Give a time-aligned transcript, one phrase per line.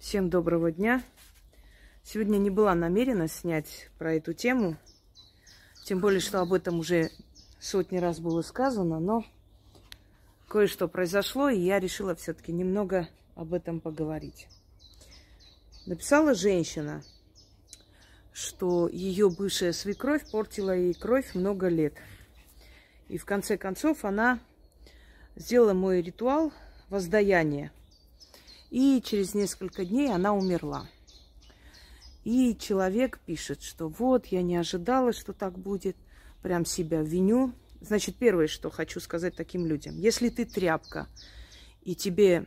[0.00, 1.02] Всем доброго дня.
[2.02, 4.78] Сегодня не была намерена снять про эту тему,
[5.84, 7.10] тем более, что об этом уже
[7.60, 9.26] сотни раз было сказано, но
[10.48, 14.48] кое-что произошло, и я решила все-таки немного об этом поговорить.
[15.84, 17.02] Написала женщина,
[18.32, 21.92] что ее бывшая свекровь портила ей кровь много лет.
[23.08, 24.40] И в конце концов она
[25.36, 26.54] сделала мой ритуал
[26.88, 27.70] воздаяния–
[28.70, 30.88] и через несколько дней она умерла.
[32.24, 35.96] И человек пишет, что вот, я не ожидала, что так будет,
[36.42, 37.52] прям себя виню.
[37.80, 39.98] Значит, первое, что хочу сказать таким людям.
[39.98, 41.08] Если ты тряпка,
[41.82, 42.46] и тебе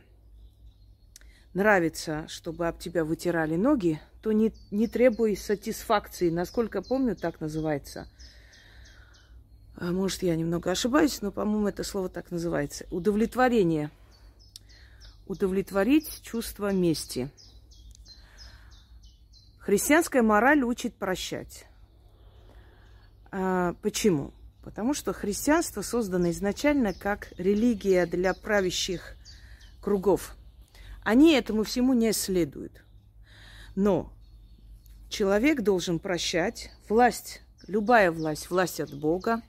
[1.54, 6.30] нравится, чтобы об тебя вытирали ноги, то не, не требуй сатисфакции.
[6.30, 8.08] Насколько помню, так называется.
[9.76, 12.86] А может, я немного ошибаюсь, но, по-моему, это слово так называется.
[12.90, 13.90] Удовлетворение–
[15.26, 17.30] удовлетворить чувство мести.
[19.58, 21.66] Христианская мораль учит прощать.
[23.30, 24.32] А, почему?
[24.62, 29.16] Потому что христианство создано изначально как религия для правящих
[29.80, 30.36] кругов.
[31.02, 32.84] Они этому всему не следуют.
[33.74, 34.12] Но
[35.10, 36.70] человек должен прощать.
[36.88, 39.42] Власть, любая власть, власть от Бога.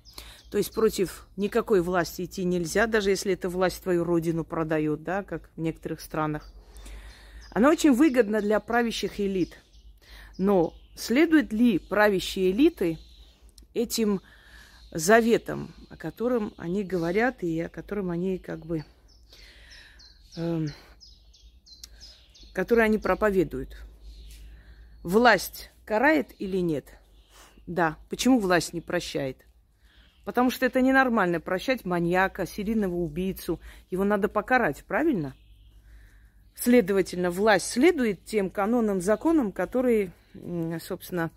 [0.49, 5.23] То есть против никакой власти идти нельзя, даже если эта власть твою родину продает, да,
[5.23, 6.51] как в некоторых странах.
[7.51, 9.57] Она очень выгодна для правящих элит.
[10.37, 12.99] Но следуют ли правящие элиты
[13.73, 14.21] этим
[14.91, 18.83] заветам, о котором они говорят и о котором они как бы,
[20.35, 20.65] э,
[22.53, 23.77] которые они проповедуют?
[25.01, 26.85] Власть карает или нет?
[27.67, 27.97] Да.
[28.09, 29.44] Почему власть не прощает?
[30.25, 33.61] Потому что это ненормально прощать маньяка, серийного убийцу.
[33.91, 35.35] Его надо покарать, правильно?
[36.55, 40.11] Следовательно, власть следует тем канонам, законам, которые,
[40.81, 41.29] собственно,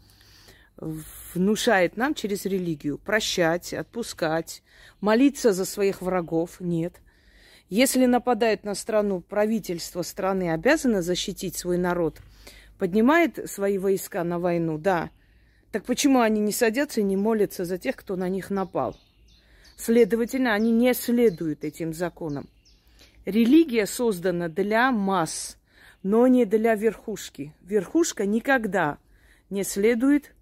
[1.35, 2.99] внушает нам через религию.
[2.99, 4.63] Прощать, отпускать,
[5.01, 6.61] молиться за своих врагов.
[6.61, 6.95] Нет.
[7.69, 12.21] Если нападают на страну, правительство страны обязано защитить свой народ,
[12.79, 15.11] поднимает свои войска на войну, да,
[15.71, 18.97] так почему они не садятся и не молятся за тех, кто на них напал?
[19.77, 22.49] Следовательно, они не следуют этим законам.
[23.25, 25.59] Религия создана для масс,
[26.03, 27.55] но не для верхушки.
[27.61, 28.99] Верхушка никогда
[29.51, 30.35] не следует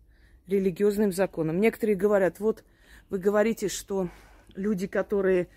[0.47, 1.61] религиозным законам.
[1.61, 2.65] Некоторые говорят, вот
[3.11, 4.09] вы говорите, что
[4.55, 5.49] люди, которые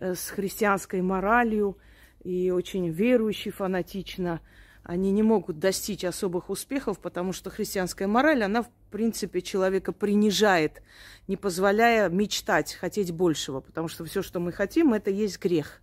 [0.00, 1.76] э, с христианской моралью
[2.24, 4.40] и очень верующие фанатично,
[4.88, 10.82] они не могут достичь особых успехов, потому что христианская мораль, она, в принципе, человека принижает,
[11.26, 15.82] не позволяя мечтать, хотеть большего, потому что все, что мы хотим, это есть грех.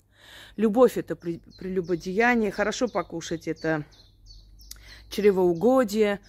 [0.55, 3.85] Любовь– это прелюбодеяние, хорошо покушать– это
[5.11, 6.19] чревоугодие,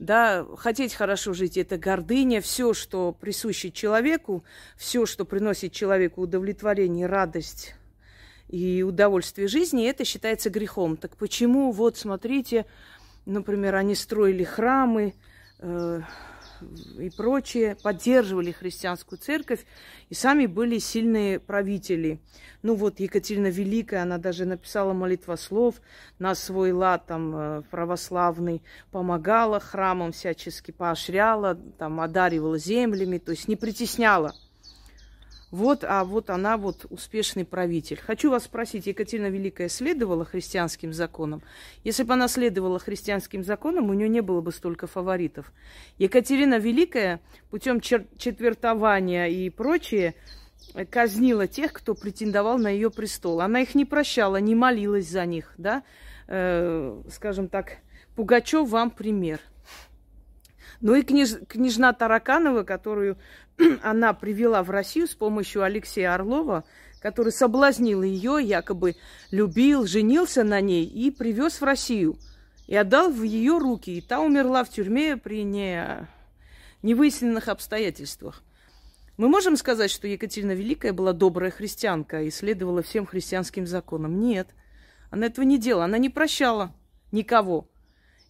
[0.00, 4.42] да, хотеть хорошо жить– это гордыня, все, что присуще человеку,
[4.76, 7.76] все, что приносит человеку удовлетворение, радость,
[8.48, 10.96] и удовольствие жизни, это считается грехом.
[10.96, 12.66] Так почему, вот смотрите,
[13.26, 15.14] например, они строили храмы
[15.58, 16.00] э,
[16.98, 19.64] и прочее, поддерживали христианскую церковь
[20.08, 22.20] и сами были сильные правители.
[22.62, 25.76] Ну вот Екатерина Великая, она даже написала молитвослов
[26.18, 33.48] на свой лад там э, православный, помогала храмам всячески, поощряла, там одаривала землями, то есть
[33.48, 34.34] не притесняла–
[35.54, 38.00] вот, а вот она вот успешный правитель.
[38.04, 41.42] Хочу вас спросить, Екатерина Великая следовала христианским законам?
[41.84, 45.52] Если бы она следовала христианским законам, у нее не было бы столько фаворитов.
[45.96, 47.20] Екатерина Великая
[47.50, 50.16] путем чер- четвертования и прочее
[50.90, 53.40] казнила тех, кто претендовал на ее престол.
[53.40, 55.84] Она их не прощала, не молилась за них, да?
[56.26, 57.78] Э, скажем так,
[58.16, 59.38] Пугачев вам пример.
[60.84, 63.16] Ну и княж, княжна Тараканова, которую
[63.82, 66.64] она привела в Россию с помощью Алексея Орлова,
[67.00, 68.94] который соблазнил ее, якобы
[69.30, 72.18] любил, женился на ней и привез в Россию.
[72.66, 73.96] И отдал в ее руки.
[73.96, 76.06] И та умерла в тюрьме при не,
[76.82, 78.42] невыясненных обстоятельствах.
[79.16, 84.20] Мы можем сказать, что Екатерина Великая была добрая христианка и следовала всем христианским законам?
[84.20, 84.48] Нет.
[85.10, 85.86] Она этого не делала.
[85.86, 86.74] Она не прощала
[87.10, 87.70] никого.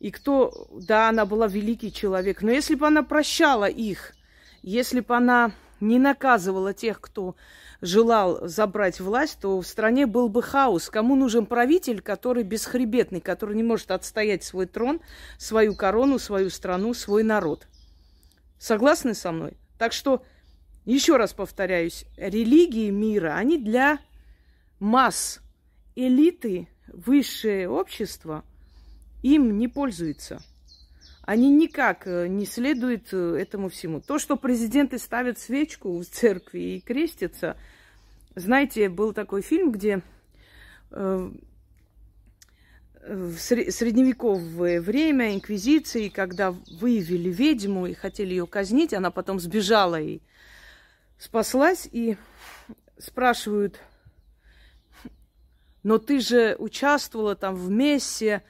[0.00, 4.14] И кто, да, она была великий человек, но если бы она прощала их–
[4.64, 7.36] если бы она не наказывала тех, кто
[7.82, 10.88] желал забрать власть, то в стране был бы хаос.
[10.88, 15.02] Кому нужен правитель, который бесхребетный, который не может отстоять свой трон,
[15.36, 17.66] свою корону, свою страну, свой народ?
[18.58, 19.58] Согласны со мной?
[19.78, 20.24] Так что,
[20.86, 23.98] еще раз повторяюсь, религии мира, они для
[24.78, 25.40] масс,
[25.94, 28.44] элиты, высшее общество
[29.32, 30.42] им не пользуются.
[31.22, 34.00] Они никак э, не следуют э, этому всему.
[34.02, 37.56] То, что президенты ставят свечку в церкви и крестятся,
[38.34, 40.02] знаете, был такой фильм, где
[40.90, 41.30] э,
[43.06, 50.20] в средневековое время инквизиции, когда выявили ведьму и хотели ее казнить, она потом сбежала и
[51.18, 52.18] спаслась, и
[52.98, 53.80] спрашивают,
[55.82, 58.42] но ты же участвовала там в мессе,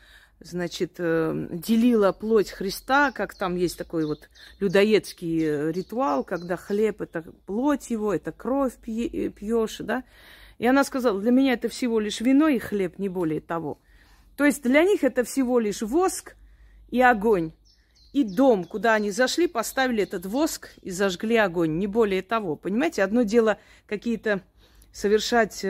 [0.46, 4.28] значит, э, делила плоть Христа, как там есть такой вот
[4.60, 10.04] людоедский э, ритуал, когда хлеб– это плоть его, это кровь э, пьешь, да.
[10.58, 13.78] И она сказала, для меня это всего лишь вино и хлеб, не более того.
[14.36, 16.36] То есть для них это всего лишь воск
[16.90, 17.52] и огонь.
[18.12, 22.54] И дом, куда они зашли, поставили этот воск и зажгли огонь, не более того.
[22.54, 24.42] Понимаете, одно дело какие-то
[24.92, 25.64] совершать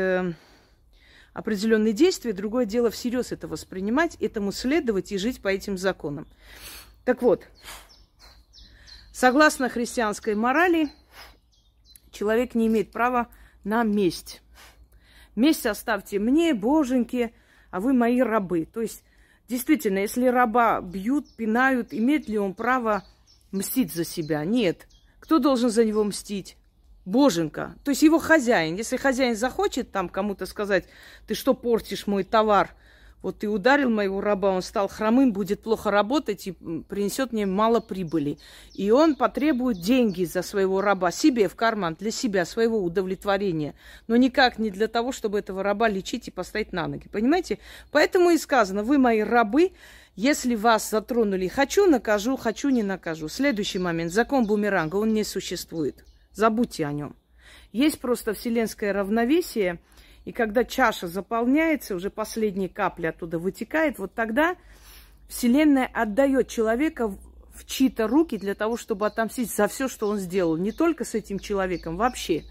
[1.34, 6.26] определенные действия, другое дело всерьез это воспринимать, этому следовать и жить по этим законам.
[7.04, 7.46] Так вот,
[9.12, 10.88] согласно христианской морали,
[12.10, 13.28] человек не имеет права
[13.64, 14.40] на месть.
[15.34, 17.34] Месть оставьте мне, боженьки,
[17.70, 18.66] а вы мои рабы.
[18.72, 19.02] То есть,
[19.48, 23.04] действительно, если раба бьют, пинают, имеет ли он право
[23.50, 24.44] мстить за себя?
[24.44, 24.86] Нет.
[25.18, 26.56] Кто должен за него мстить?
[27.04, 28.76] Боженька, то есть его хозяин.
[28.76, 30.84] Если хозяин захочет там кому-то сказать,
[31.26, 32.74] ты что портишь мой товар,
[33.24, 37.80] вот ты ударил моего раба, он стал хромым, будет плохо работать и принесет мне мало
[37.80, 38.38] прибыли.
[38.74, 43.74] И он потребует деньги за своего раба себе в карман, для себя, своего удовлетворения.
[44.08, 47.08] Но никак не для того, чтобы этого раба лечить и поставить на ноги.
[47.08, 47.60] Понимаете?
[47.92, 49.72] Поэтому и сказано, вы мои рабы,
[50.16, 53.28] если вас затронули, хочу накажу, хочу не накажу.
[53.28, 54.12] Следующий момент.
[54.12, 56.04] Закон бумеранга, он не существует.
[56.34, 57.16] Забудьте о нем.
[57.72, 59.80] Есть просто вселенское равновесие,
[60.24, 64.56] и когда чаша заполняется, уже последние капли оттуда вытекает, вот тогда
[65.28, 70.56] Вселенная отдает человека в чьи-то руки для того, чтобы отомстить за все, что он сделал.
[70.56, 72.44] Не только с этим человеком, вообще.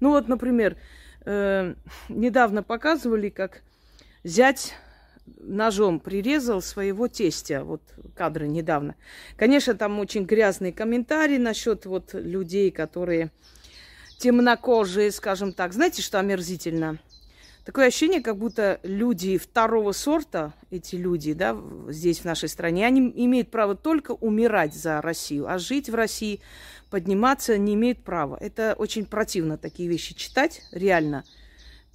[0.00, 0.76] Ну вот, например,
[1.24, 1.74] э,
[2.08, 3.62] недавно показывали, как
[4.22, 4.74] зять
[5.26, 7.64] ножом прирезал своего тестя.
[7.64, 7.82] Вот
[8.14, 8.96] кадры недавно.
[9.36, 13.30] Конечно, там очень грязные комментарии насчет вот людей, которые
[14.18, 15.72] темнокожие, скажем так.
[15.72, 16.98] Знаете, что омерзительно?
[17.64, 21.56] Такое ощущение, как будто люди второго сорта, эти люди, да,
[21.88, 26.42] здесь, в нашей стране, они имеют право только умирать за Россию, а жить в России,
[26.90, 28.36] подниматься не имеют права.
[28.38, 31.24] Это очень противно такие вещи читать, реально.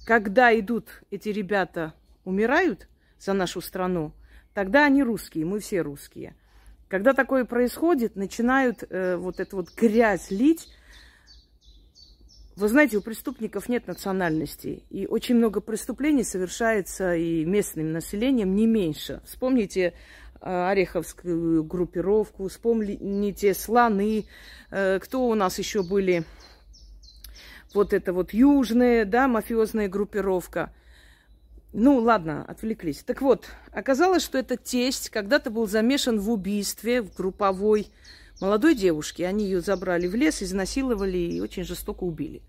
[0.04, 1.94] Когда идут эти ребята,
[2.24, 2.88] умирают,
[3.20, 4.12] за нашу страну,
[4.54, 6.34] тогда они русские, мы все русские.
[6.88, 10.66] Когда такое происходит, начинают э, вот эту вот грязь лить.
[12.56, 14.82] Вы знаете, у преступников нет национальности.
[14.90, 19.20] И очень много преступлений совершается и местным населением не меньше.
[19.24, 19.92] Вспомните
[20.40, 24.26] э, Ореховскую группировку, вспомните слоны,
[24.72, 26.24] э, кто у нас еще были,
[27.72, 30.72] вот это вот южная, да, мафиозная группировка.
[31.72, 33.02] Ну, ладно, отвлеклись.
[33.04, 37.88] Так вот, оказалось, что этот тесть когда-то был замешан в убийстве в групповой
[38.40, 39.22] молодой девушки.
[39.22, 42.42] Они ее забрали в лес, изнасиловали и очень жестоко убили.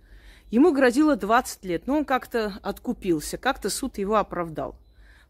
[0.49, 4.75] Ему грозило 20 лет, но он как-то откупился, как-то суд его оправдал.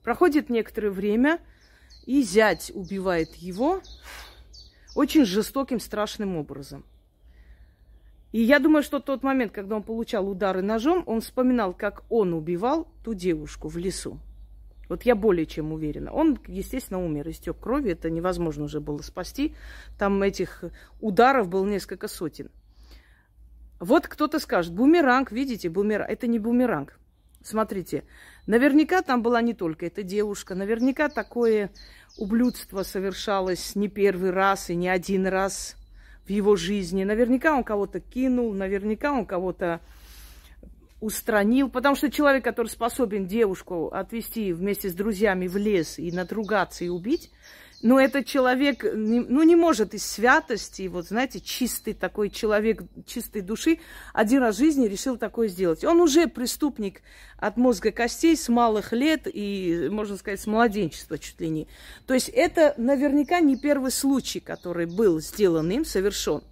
[0.04, 1.40] Проходит некоторое время,
[2.06, 3.82] и зять убивает его
[4.96, 6.84] очень жестоким, страшным образом.
[8.32, 12.34] И я думаю, что тот момент, когда он получал удары ножом, он вспоминал, как он
[12.34, 14.20] убивал ту девушку в лесу.
[14.88, 16.12] Вот я более чем уверена.
[16.12, 19.54] Он, естественно, умер, истек крови, это невозможно уже было спасти.
[19.98, 20.64] Там этих
[21.00, 22.50] ударов было несколько сотен.
[23.80, 26.10] Вот кто-то скажет, бумеранг, видите, бумеранг.
[26.10, 27.00] Это не бумеранг.
[27.44, 28.04] Смотрите,
[28.48, 31.72] наверняка там была не только эта девушка, наверняка такое
[32.18, 35.76] ублюдство совершалось не первый раз и не один раз–
[36.32, 37.04] в его жизни.
[37.04, 39.82] Наверняка он кого-то кинул, наверняка он кого-то
[41.02, 46.86] устранил, потому что человек, который способен девушку отвезти вместе с друзьями в лес и надругаться
[46.86, 47.32] и убить,
[47.84, 53.80] но этот человек, ну, не может из святости, вот, знаете, чистый такой человек, чистой души,
[54.14, 55.84] один раз в жизни решил такое сделать.
[55.84, 57.02] Он уже преступник
[57.38, 61.68] от мозга костей с малых лет и, можно сказать, с младенчества чуть ли не.
[62.06, 66.44] То есть это наверняка не первый случай, который был сделан им, совершен.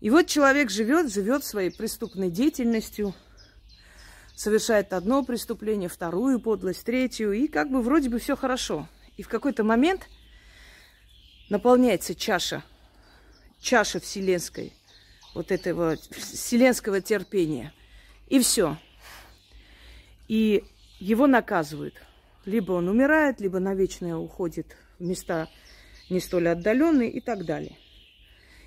[0.00, 3.14] И вот человек живет, живет своей преступной деятельностью,
[4.36, 9.28] совершает одно преступление, вторую подлость, третью, и как бы вроде бы все хорошо– и в
[9.28, 10.08] какой-то момент
[11.48, 12.62] наполняется чаша,
[13.60, 14.72] чаша вселенской,
[15.34, 17.72] вот этого вселенского терпения.
[18.28, 18.76] И все.
[20.28, 20.64] И
[20.98, 21.94] его наказывают.
[22.44, 25.48] Либо он умирает, либо навечно уходит в места
[26.08, 27.76] не столь отдаленные и так далее.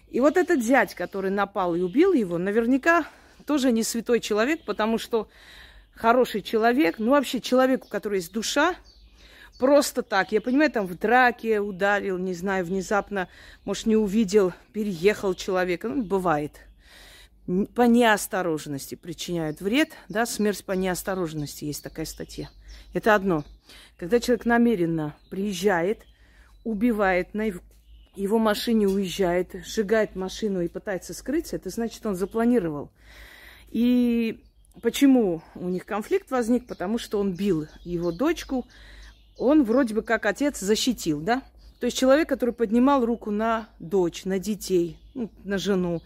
[0.09, 3.05] И вот этот зять, который напал и убил его, наверняка
[3.45, 5.29] тоже не святой человек, потому что
[5.93, 8.75] хороший человек, ну вообще человек, у которого есть душа,
[9.59, 10.31] просто так.
[10.31, 13.27] Я понимаю, там в драке ударил, не знаю, внезапно,
[13.65, 15.89] может, не увидел, переехал человека.
[15.89, 16.59] Ну, бывает.
[17.75, 22.49] По неосторожности причиняют вред, да, смерть по неосторожности, есть такая статья.
[22.93, 23.43] Это одно.
[23.97, 26.05] Когда человек намеренно приезжает,
[26.63, 27.51] убивает, на
[28.15, 32.91] его машине уезжает, сжигает машину и пытается скрыться, это значит, он запланировал.
[33.69, 34.43] И
[34.81, 36.67] почему у них конфликт возник?
[36.67, 38.67] Потому что он бил его дочку,
[39.39, 41.41] он вроде бы как отец защитил, да?
[41.79, 46.01] То есть человек, который поднимал руку на дочь, на детей, ну, на жену,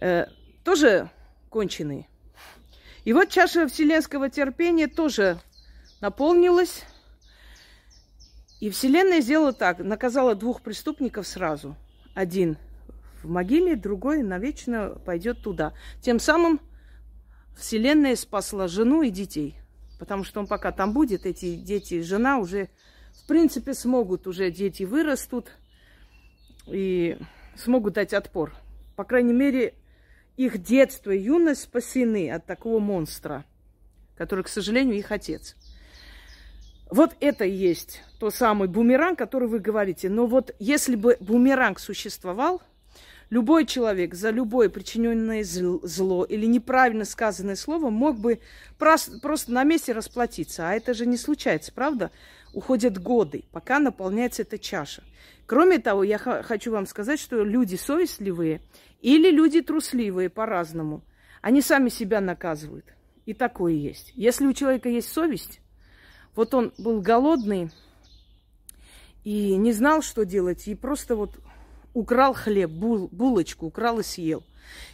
[0.00, 0.26] э,
[0.64, 1.08] тоже
[1.48, 2.08] конченый.
[3.04, 5.40] И вот чаша вселенского терпения тоже
[6.00, 6.84] наполнилась.
[8.60, 11.76] И Вселенная сделала так, наказала двух преступников сразу.
[12.14, 12.58] Один
[13.22, 15.72] в могиле, другой навечно пойдет туда.
[16.02, 16.60] Тем самым
[17.56, 19.56] Вселенная спасла жену и детей.
[19.98, 22.68] Потому что он пока там будет, эти дети жена уже,
[23.12, 25.52] в принципе, смогут, уже дети вырастут
[26.66, 27.18] и
[27.56, 28.54] смогут дать отпор.
[28.96, 29.74] По крайней мере,
[30.36, 33.44] их детство и юность спасены от такого монстра,
[34.16, 35.56] который, к сожалению, их отец.
[36.90, 40.08] Вот это и есть тот самый бумеранг, который вы говорите.
[40.08, 42.62] Но вот если бы бумеранг существовал,
[43.30, 48.40] Любой человек за любое причиненное зло или неправильно сказанное слово мог бы
[48.78, 50.68] просто на месте расплатиться.
[50.68, 52.10] А это же не случается, правда?
[52.54, 55.02] Уходят годы, пока наполняется эта чаша.
[55.44, 58.62] Кроме того, я хочу вам сказать, что люди совестливые
[59.00, 61.02] или люди трусливые по-разному,
[61.42, 62.86] они сами себя наказывают.
[63.26, 64.12] И такое есть.
[64.14, 65.60] Если у человека есть совесть,
[66.34, 67.70] вот он был голодный
[69.24, 71.38] и не знал, что делать, и просто вот
[71.98, 74.44] украл хлеб, бул, булочку, украл и съел.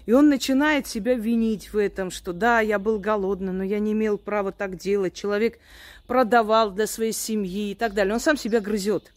[0.06, 3.92] И он начинает себя винить в этом, что да, я был голодный, но я не
[3.92, 5.14] имел права так делать.
[5.14, 5.58] Человек
[6.06, 8.14] продавал для своей семьи и так далее.
[8.14, 9.12] Он сам себя грызет.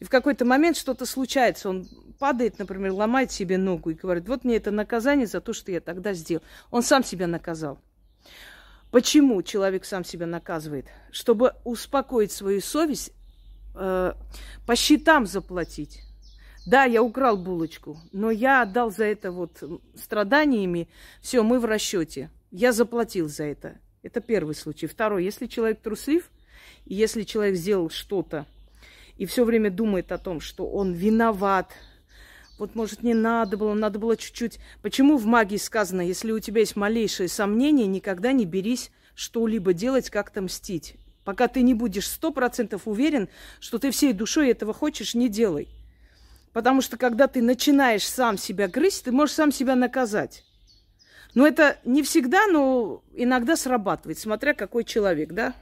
[0.00, 1.68] И в какой-то момент что-то случается.
[1.68, 1.86] Он
[2.18, 5.80] падает, например, ломает себе ногу и говорит, вот мне это наказание за то, что я
[5.80, 6.42] тогда сделал.
[6.70, 7.78] Он сам себя наказал.
[8.90, 10.86] Почему человек сам себя наказывает?
[11.10, 13.12] Чтобы успокоить свою совесть,
[13.74, 14.12] э,
[14.66, 16.02] по счетам заплатить.
[16.64, 19.62] Да, я украл булочку, но я отдал за это вот
[19.96, 20.88] страданиями.
[21.20, 22.30] Все, мы в расчете.
[22.50, 23.78] Я заплатил за это.
[24.02, 24.86] Это первый случай.
[24.86, 26.30] Второй, если человек труслив,
[26.84, 28.46] и если человек сделал что-то,
[29.16, 31.72] и все время думает о том, что он виноват,
[32.58, 34.58] вот, может, не надо было, надо было чуть-чуть.
[34.82, 40.10] Почему в магии сказано, если у тебя есть малейшее сомнение, никогда не берись что-либо делать,
[40.10, 40.96] как-то мстить.
[41.24, 43.28] Пока ты не будешь сто процентов уверен,
[43.58, 45.68] что ты всей душой этого хочешь, не делай.
[46.52, 50.44] Потому что когда ты начинаешь сам себя грызть, ты можешь сам себя наказать.
[51.34, 55.54] Но это не всегда, но иногда срабатывает, смотря какой человек, да,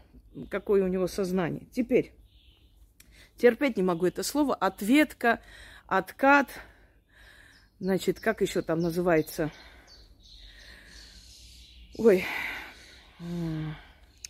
[0.51, 1.69] какое у него сознание.
[1.73, 2.13] Теперь,
[3.37, 5.41] терпеть не могу это слово, ответка,
[5.87, 6.49] откат,
[7.79, 9.53] значит, как еще там называется?
[11.99, 12.25] Ой,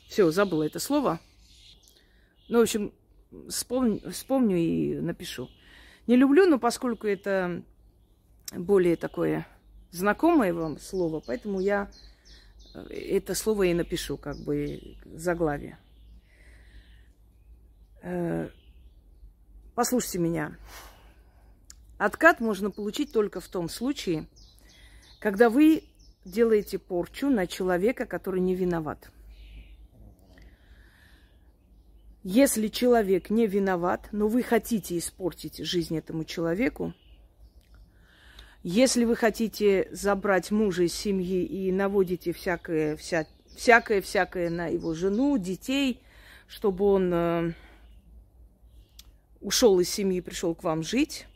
[0.08, 1.20] все, забыла это слово.
[2.48, 2.92] Ну, в общем,
[3.48, 5.48] вспомню, вспомню и напишу.
[6.10, 7.62] Не люблю, но поскольку это
[8.50, 9.46] более такое
[9.92, 11.88] знакомое вам слово, поэтому я
[12.74, 15.78] э, это слово и напишу, как бы заглавие.
[18.02, 18.48] Э,
[19.76, 20.56] послушайте меня.
[21.96, 24.26] Откат можно получить только в том случае,
[25.20, 25.84] когда вы
[26.24, 29.12] делаете порчу на человека, который не виноват.
[32.22, 36.92] Если человек не виноват, но вы хотите испортить жизнь этому человеку,
[38.62, 44.92] если вы хотите забрать мужа из семьи и наводите всякое, вся, всякое, всякое на его
[44.92, 46.02] жену, детей,
[46.46, 47.52] чтобы он э,
[49.40, 51.26] ушел из семьи и пришел к вам жить,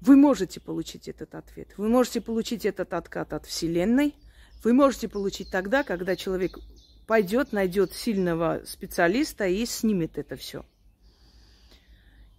[0.00, 1.68] вы можете получить этот ответ.
[1.76, 4.14] Вы можете получить этот откат от Вселенной.
[4.64, 6.58] Вы можете получить тогда, когда человек
[7.06, 10.64] пойдет, найдет сильного специалиста и снимет это все.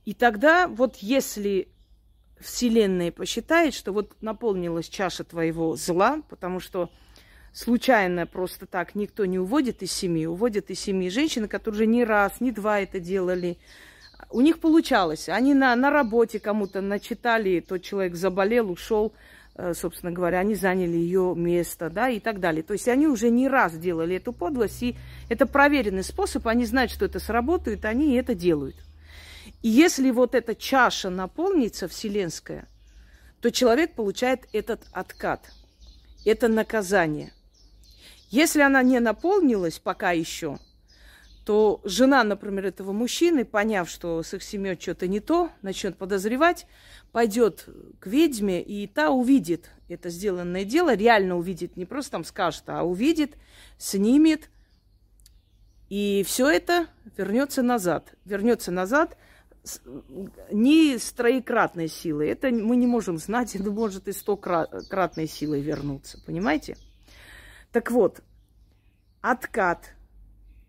[0.05, 1.67] И тогда вот если
[2.39, 6.91] Вселенная посчитает, что вот наполнилась чаша твоего зла, потому что
[7.53, 12.03] случайно просто так никто не уводит из семьи, уводят из семьи женщины, которые уже не
[12.03, 13.57] раз, не два это делали.
[14.29, 15.29] У них получалось.
[15.29, 19.13] Они на, на работе кому-то начитали, тот человек заболел, ушел,
[19.74, 22.63] собственно говоря, они заняли ее место, да, и так далее.
[22.63, 24.97] То есть они уже не раз делали эту подлость, и
[25.29, 28.75] это проверенный способ, они знают, что это сработает, они это делают.
[29.62, 32.67] И если вот эта чаша наполнится вселенская,
[33.41, 35.51] то человек получает этот откат,
[36.25, 37.31] это наказание.
[38.29, 40.57] Если она не наполнилась пока еще,
[41.46, 46.66] то жена, например, этого мужчины, поняв, что с их семьей что-то не то, начнет подозревать,
[47.12, 52.64] пойдет к ведьме, и та увидит это сделанное дело, реально увидит, не просто там скажет,
[52.68, 53.38] а увидит,
[53.78, 54.50] снимет,
[55.90, 58.16] и все это вернется назад.
[58.25, 59.18] Вернется назад
[60.52, 62.30] не с троекратной силой.
[62.30, 66.20] Это мы не можем знать, это может и стократной силой вернуться.
[66.25, 66.75] Понимаете?
[67.72, 68.22] Так вот,
[69.22, 69.95] откат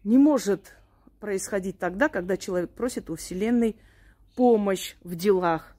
[0.07, 0.73] не может
[1.19, 3.77] происходить тогда, когда человек просит у Вселенной
[4.37, 5.75] помощь в делах.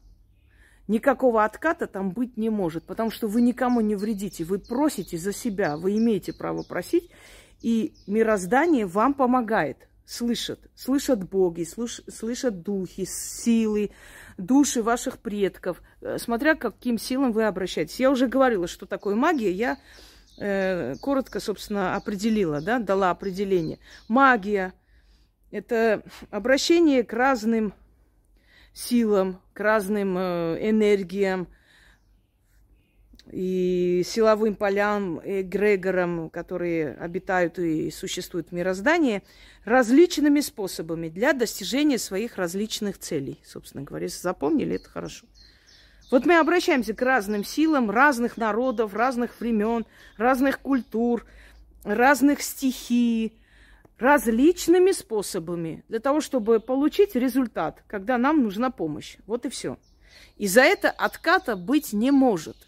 [0.88, 4.44] Никакого отката там быть не может, потому что вы никому не вредите.
[4.44, 7.10] Вы просите за себя, вы имеете право просить,
[7.62, 10.60] и мироздание вам помогает слышат.
[10.76, 13.92] Слышат боги, слыш, слышат духи, силы,
[14.38, 18.00] души ваших предков, э, смотря каким силам вы обращаетесь.
[18.00, 19.52] Я уже говорила, что такое магия.
[19.52, 19.78] Я
[20.38, 23.80] коротко, собственно, определила, да, дала определение.
[24.08, 24.74] Магия–
[25.52, 27.74] это обращение к разным
[28.74, 31.48] силам, к разным э, энергиям,
[33.32, 39.24] и силовым полям, эгрегорам, которые обитают и существуют в мироздании,
[39.66, 43.42] различными способами для достижения своих различных целей.
[43.44, 45.26] Собственно говоря, если запомнили, это хорошо.
[46.10, 49.86] Вот мы обращаемся к разным силам разных народов, разных времен,
[50.18, 51.26] разных культур,
[51.84, 53.34] разных стихий,
[54.00, 59.18] различными способами для того, чтобы получить результат, когда нам нужна помощь.
[59.26, 59.78] Вот и все.
[60.38, 62.58] И за это отката быть не может–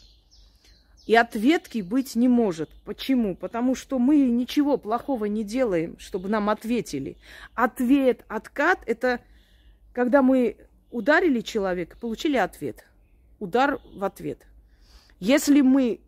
[1.10, 2.70] и ответки быть не может.
[2.86, 3.36] Почему?
[3.36, 7.18] Потому что мы ничего плохого не делаем, чтобы нам ответили.
[7.56, 9.20] Ответ, откат– это
[9.92, 10.56] когда мы
[10.92, 12.86] ударили человека, получили ответ.
[13.40, 14.46] Удар в ответ.
[15.20, 16.02] Если мы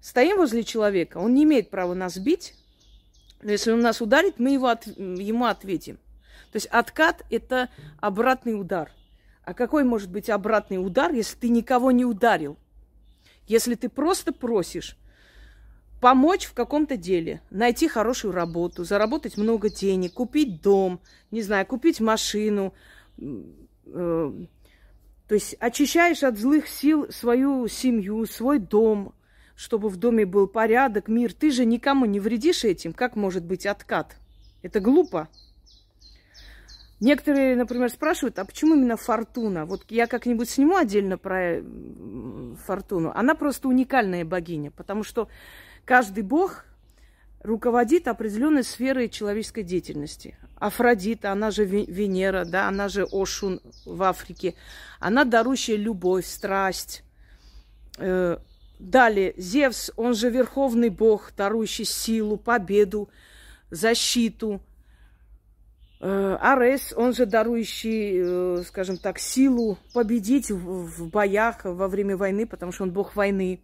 [0.00, 2.54] стоим возле человека, он не имеет права нас бить,
[3.42, 5.96] но если он нас ударит, мы его от, ему ответим.
[6.52, 8.92] То есть откат– это обратный удар.
[9.44, 12.56] А какой может быть обратный удар, если ты никого не ударил?
[13.46, 14.96] Если ты просто просишь
[16.00, 22.00] помочь в каком-то деле, найти хорошую работу, заработать много денег, купить дом, не знаю, купить
[22.00, 22.74] машину,
[23.18, 24.32] э,
[25.30, 29.14] то есть очищаешь от злых сил свою семью, свой дом,
[29.54, 31.32] чтобы в доме был порядок, мир.
[31.32, 32.92] Ты же никому не вредишь этим.
[32.92, 34.16] Как может быть откат?
[34.62, 35.28] Это глупо.
[36.98, 39.66] Некоторые, например, спрашивают, а почему именно фортуна?
[39.66, 41.62] Вот я как-нибудь сниму отдельно про
[42.66, 43.12] фортуну.
[43.14, 45.28] Она просто уникальная богиня, потому что
[45.84, 46.64] каждый бог
[47.40, 50.36] руководит определенной сферой человеческой деятельности.
[50.56, 54.54] Афродита, она же Венера, да, она же Ошун в Африке.
[54.98, 57.02] Она дарующая любовь, страсть.
[57.98, 58.38] Э,
[58.78, 63.08] далее, Зевс, он же верховный бог, дарующий силу, победу,
[63.70, 64.60] защиту–
[66.02, 72.46] Э, Арес, он же дарующий, э, скажем так, силу победить в боях во время войны,
[72.46, 73.60] потому что он бог войны.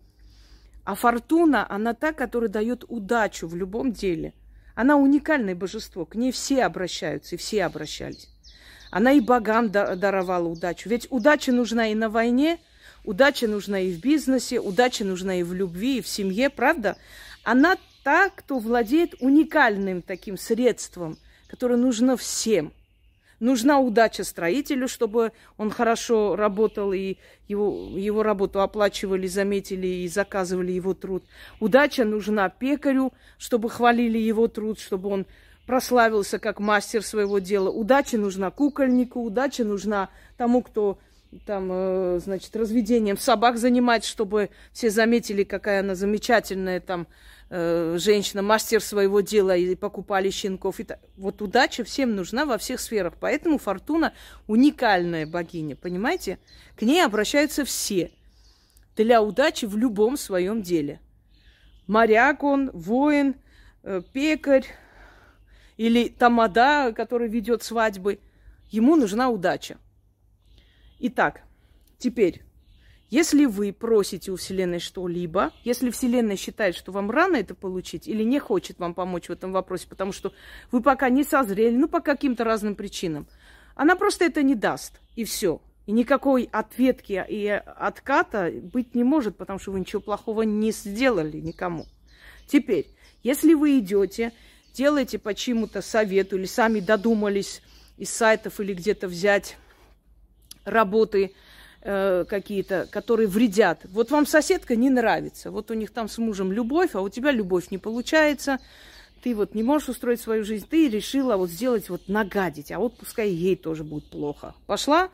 [0.86, 4.32] А Фортуна, она та, которая дает удачу в любом деле.
[4.74, 8.28] Она уникальное божество, к ней все обращаются, и все обращались.
[8.90, 10.88] Она и богам даровала удачу.
[10.88, 12.58] Ведь удача нужна и на войне,
[13.04, 16.96] удача нужна и в бизнесе, удача нужна и в любви, и в семье, правда?
[17.42, 22.72] Она та, кто владеет уникальным таким средством– которое нужно всем.
[23.38, 27.16] Нужна удача строителю, чтобы он хорошо работал и
[27.48, 31.24] его, его работу оплачивали, заметили и заказывали его труд.
[31.60, 35.26] Удача нужна пекарю, чтобы хвалили его труд, чтобы он
[35.66, 37.68] прославился как мастер своего дела.
[37.68, 40.98] Удача нужна кукольнику, удача нужна тому, кто
[41.44, 47.06] там, э, значит, разведением собак занимается, чтобы все заметили, какая она замечательная там
[47.50, 50.80] э, женщина, мастер своего дела, и покупали щенков.
[50.80, 53.14] И Вот удача всем нужна во всех сферах.
[53.20, 54.12] Поэтому Фортуна
[54.46, 56.38] уникальная богиня, понимаете?
[56.76, 58.12] К ней обращаются все
[58.96, 61.00] для удачи в любом своем деле.
[61.86, 63.36] Моряк он, воин,
[63.82, 64.66] э, пекарь
[65.76, 68.18] или тамада, который ведет свадьбы.
[68.70, 69.78] Ему нужна удача.
[70.98, 71.42] Итак,
[71.98, 72.45] теперь
[73.08, 78.24] если вы просите у Вселенной что-либо, если Вселенная считает, что вам рано это получить или
[78.24, 80.32] не хочет вам помочь в этом вопросе, потому что
[80.72, 83.26] вы пока не созрели, ну, по каким-то разным причинам,
[83.76, 85.60] она просто это не даст, и все.
[85.86, 91.36] И никакой ответки и отката быть не может, потому что вы ничего плохого не сделали
[91.36, 91.86] никому.
[92.48, 92.88] Теперь,
[93.22, 94.32] если вы идете,
[94.74, 97.62] делаете по чему-то совету или сами додумались
[97.98, 99.56] из сайтов или где-то взять
[100.64, 101.34] работы
[101.86, 103.80] э, какие-то, которые вредят.
[103.84, 105.50] Вот вам соседка не нравится.
[105.50, 108.58] Вот у них там с мужем любовь, а у тебя любовь не получается.
[109.22, 110.66] Ты вот не можешь устроить свою жизнь.
[110.68, 112.72] Ты решила вот сделать, вот нагадить.
[112.72, 114.54] А вот пускай ей тоже будет плохо.
[114.66, 115.10] Пошла,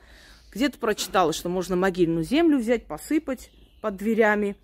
[0.53, 3.51] где-то прочитала, что можно могильную землю взять, посыпать
[3.83, 4.57] под дверями,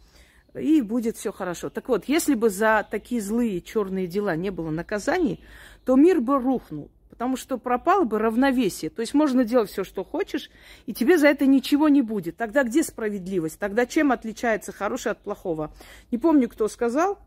[0.59, 1.69] и будет все хорошо.
[1.69, 5.41] Так вот, если бы за такие злые черные дела не было наказаний,
[5.85, 8.91] то мир бы рухнул, потому что пропало бы равновесие.
[8.91, 10.53] То есть можно делать все, что хочешь,
[10.87, 12.37] и тебе за это ничего не будет.
[12.37, 13.59] Тогда где справедливость?
[13.59, 15.75] Тогда чем отличается хорошее от плохого?
[16.13, 17.19] Не помню, кто сказал,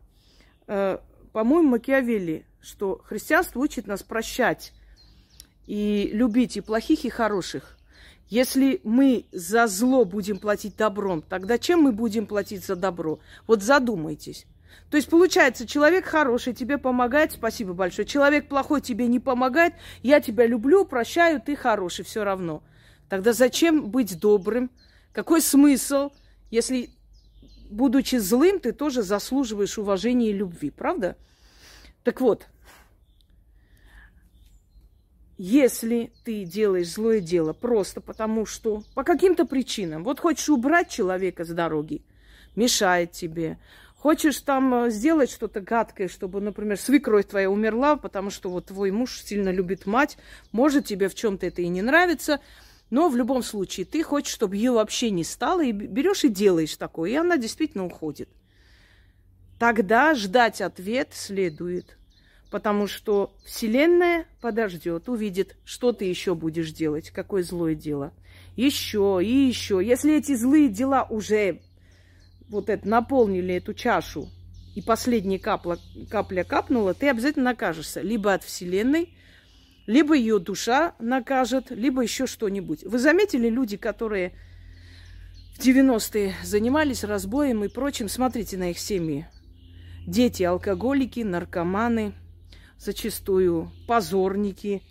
[0.68, 0.98] э,
[1.34, 4.72] по-моему, Макиавелли, что христианство учит нас прощать
[5.68, 7.78] и любить и плохих, и хороших.
[8.30, 13.20] Если мы за зло будем платить добром, тогда чем мы будем платить за добро?
[13.46, 14.46] Вот задумайтесь.
[14.90, 18.08] То есть, получается, человек хороший тебе помогает, спасибо большое.
[18.08, 22.64] Человек плохой тебе не помогает, я тебя люблю, прощаю, ты хороший, все равно.
[23.10, 24.70] Тогда зачем быть добрым?
[25.14, 26.12] Какой смысл,
[26.50, 26.90] если,
[27.70, 31.18] будучи злым, ты тоже заслуживаешь уважения и любви, правда?
[32.04, 32.48] Так вот,
[35.38, 41.46] если ты делаешь злое дело просто потому, что по каким-то причинам, вот хочешь убрать человека
[41.46, 42.04] с дороги,
[42.56, 43.58] мешает тебе,
[44.02, 48.92] хочешь там э, сделать что-то гадкое, чтобы, например, свекровь твоя умерла, потому что вот твой
[48.92, 50.18] муж сильно любит мать,
[50.52, 52.42] может тебе в чем-то это и не нравится,
[52.90, 56.76] но в любом случае ты хочешь, чтобы ее вообще не стало, и берешь и делаешь
[56.78, 58.28] такое, и она действительно уходит.
[59.60, 61.98] Тогда ждать ответ следует–
[62.52, 68.12] потому что Вселенная подождет, увидит, что ты еще будешь делать, какое злое дело.
[68.58, 69.82] Еще и еще.
[69.82, 71.62] Если эти злые дела уже
[72.52, 74.30] вот это наполнили эту чашу,
[74.76, 75.78] и последняя капля,
[76.10, 78.02] капля капнула, ты обязательно накажешься.
[78.02, 79.14] Либо от Вселенной,
[79.88, 82.84] либо ее душа накажет, либо еще что-нибудь.
[82.84, 84.34] Вы заметили люди, которые
[85.58, 88.08] в 90-е занимались разбоем и прочим?
[88.08, 89.26] Смотрите на их семьи.
[90.06, 92.14] Дети алкоголики, наркоманы–
[92.82, 94.82] зачастую позорники.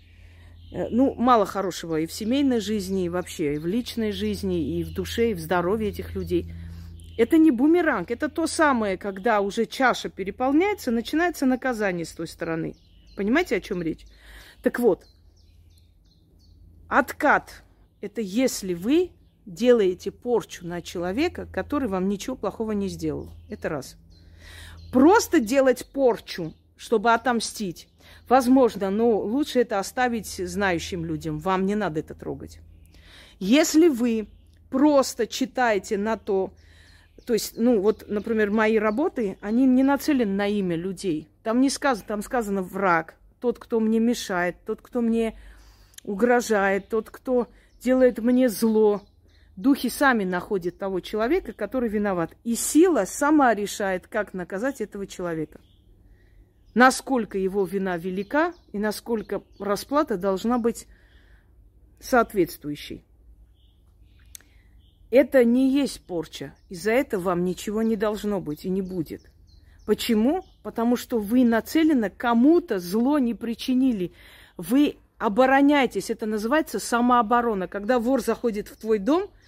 [0.72, 4.84] Э, ну, мало хорошего и в семейной жизни, и вообще и в личной жизни, и
[4.84, 6.52] в душе, и в здоровье этих людей.
[7.20, 12.76] Это не бумеранг, это то самое, когда уже чаша переполняется, начинается наказание с той стороны.
[13.14, 14.06] Понимаете, о чем речь?
[14.62, 15.04] Так вот,
[16.88, 17.62] откат–
[18.00, 19.10] это если вы
[19.44, 23.30] делаете порчу на человека, который вам ничего плохого не сделал.
[23.50, 23.98] Это раз.
[24.90, 27.88] Просто делать порчу чтобы отомстить.
[28.26, 31.38] Возможно, но лучше это оставить знающим людям.
[31.38, 32.60] Вам не надо это трогать.
[33.38, 34.28] Если вы
[34.70, 36.54] просто читаете на то,
[37.30, 41.28] то есть, ну, вот, например, мои работы, они не нацелены на имя людей.
[41.44, 45.38] Там не сказано, там сказано враг, тот, кто мне мешает, тот, кто мне
[46.02, 47.46] угрожает, тот, кто
[47.80, 49.02] делает мне зло.
[49.54, 52.32] Духи сами находят того человека, который виноват.
[52.42, 55.60] И сила сама решает, как наказать этого человека
[56.74, 60.88] насколько его вина велика и насколько расплата должна быть
[62.00, 63.04] соответствующей.
[65.10, 66.54] Это не есть порча.
[66.68, 69.30] Из-за этого вам ничего не должно быть и не будет.
[69.86, 70.44] Почему?
[70.62, 74.12] Потому что вы нацелены кому-то зло не причинили.
[74.56, 76.10] Вы обороняетесь.
[76.10, 77.66] Это называется самооборона.
[77.66, 79.28] Когда вор заходит в твой дом–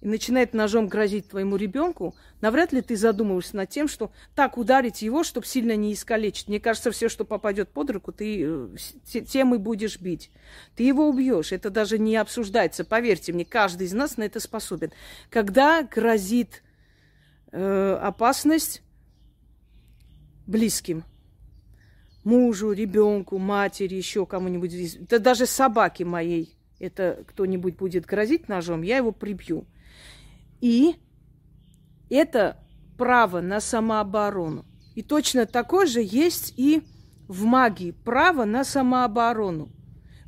[0.00, 5.02] и начинает ножом грозить твоему ребенку, навряд ли ты задумываешься над тем, что так ударить
[5.02, 6.48] его, чтобы сильно не искалечить.
[6.48, 8.68] Мне кажется, все, что попадет под руку, ты э,
[9.28, 10.30] тем и будешь бить.
[10.74, 11.52] Ты его убьешь.
[11.52, 12.84] Это даже не обсуждается.
[12.84, 14.90] Поверьте мне, каждый из нас на это способен.
[15.28, 16.62] Когда грозит
[17.52, 18.82] э, опасность
[20.46, 21.04] близким,
[22.24, 28.96] мужу, ребенку, матери, еще кому-нибудь, да даже собаке моей, это кто-нибудь будет грозить ножом, я
[28.96, 29.66] его прибью.
[30.60, 30.96] И
[32.10, 32.58] это
[32.98, 34.66] право на самооборону.
[34.94, 36.82] И точно такое же есть и
[37.28, 39.70] в магии право на самооборону.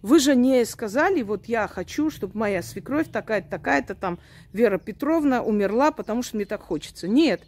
[0.01, 4.19] Вы же не сказали, вот я хочу, чтобы моя свекровь такая-то, такая-то там
[4.53, 7.07] Вера Петровна умерла, потому что мне так хочется.
[7.07, 7.43] Нет.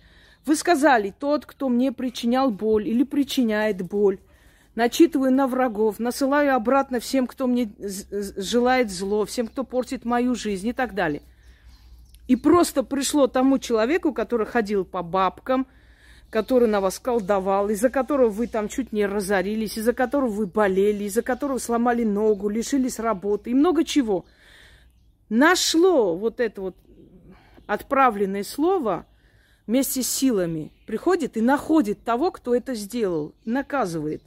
[0.45, 4.19] Вы сказали, тот, кто мне причинял боль или причиняет боль,
[4.75, 7.73] начитываю на врагов, насылаю обратно всем, кто мне
[8.37, 11.23] желает зло, всем, кто портит мою жизнь и так далее–
[12.27, 15.67] и просто пришло тому человеку, который ходил по бабкам,
[16.31, 21.05] который на вас колдовал, из-за которого вы там чуть не разорились, из-за которого вы болели,
[21.05, 24.25] из-за которого сломали ногу, лишились работы и много чего.
[25.29, 26.77] нашло вот это вот
[27.67, 29.07] отправленное слово
[29.67, 34.23] вместе с силами, приходит и находит того, кто это сделал, наказывает.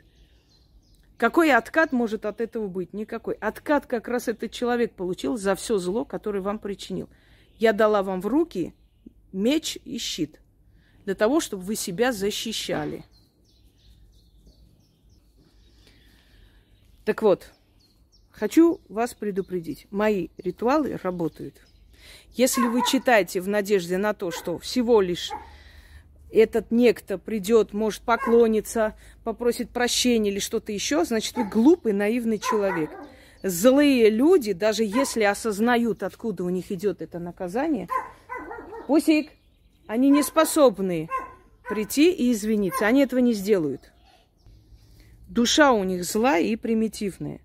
[1.18, 2.94] Какой откат может от этого быть?
[2.94, 3.34] Никакой.
[3.36, 7.10] Откат как раз этот человек получил за все зло, которое вам причинил.
[7.58, 8.74] Я дала вам в руки
[9.32, 10.40] меч и щит
[11.06, 13.06] для того, чтобы вы себя защищали.
[17.06, 17.54] Так вот,
[18.30, 19.88] хочу вас предупредить.
[19.90, 21.56] Мои ритуалы работают.
[22.34, 25.32] Если вы читаете в надежде на то, что всего лишь
[26.32, 32.92] этот некто придет, может поклониться, попросит прощения или что-то еще, значит, вы глупый, наивный человек.
[33.44, 37.88] Злые люди, даже если осознают, откуда у них идет это наказание,
[38.88, 39.32] Пусик,
[39.86, 41.10] они не способны
[41.68, 42.88] прийти и извиниться.
[42.88, 43.92] Они этого не сделают.
[45.28, 47.42] Душа у них злая и примитивная.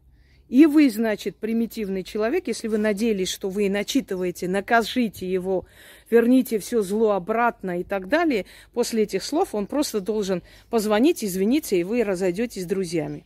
[0.49, 5.65] И вы, значит, примитивный человек, если вы надеялись, что вы начитываете, накажите его,
[6.11, 11.75] верните все зло обратно и так далее, после этих слов он просто должен позвонить, извиниться,
[11.75, 13.25] и вы разойдетесь с друзьями.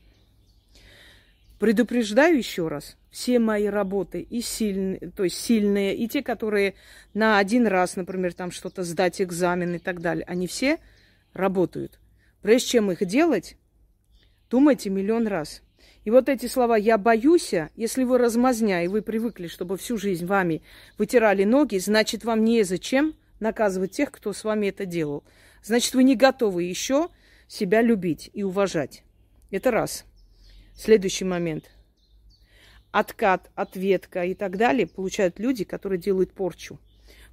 [1.59, 6.75] Предупреждаю еще раз, все мои работы, и сильные, то есть сильные, и те, которые
[7.15, 10.79] на один раз, например, там что-то сдать экзамен и так далее, они все
[11.33, 11.99] работают.
[12.43, 13.57] Прежде чем их делать,
[14.51, 15.63] думайте миллион раз–
[16.07, 20.25] и вот эти слова «я боюсь», если вы размазня, и вы привыкли, чтобы всю жизнь
[20.25, 20.63] вами
[20.99, 25.25] вытирали ноги, значит, вам незачем наказывать тех, кто с вами это делал.
[25.65, 27.09] Значит, вы не готовы еще
[27.49, 29.03] себя любить и уважать.
[29.51, 30.05] Это раз.
[30.77, 31.71] Следующий момент.
[32.91, 36.79] Откат, ответка и так далее получают люди, которые делают порчу.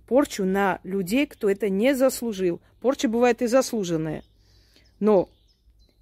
[0.07, 2.61] Порчу на людей, кто это не заслужил.
[2.81, 4.23] Порча бывает и заслуженная.
[4.99, 5.29] Но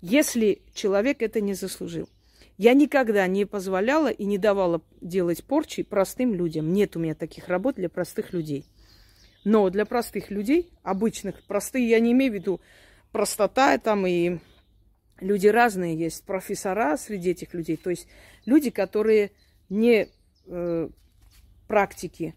[0.01, 2.08] если человек это не заслужил–
[2.62, 6.71] я никогда не позволяла и не давала делать порчи простым людям.
[6.73, 8.67] Нет у меня таких работ для простых людей.
[9.43, 12.62] Но для простых людей, обычных, простые, я не имею в виду
[13.12, 14.38] простота там и
[15.22, 18.08] люди разные есть, профессора среди этих людей, то есть
[18.46, 19.32] люди, которые
[19.70, 20.10] не
[20.48, 20.90] э,
[21.68, 22.36] практики.